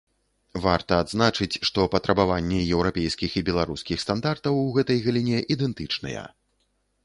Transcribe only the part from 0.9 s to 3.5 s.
адзначыць, што патрабаванні еўрапейскіх і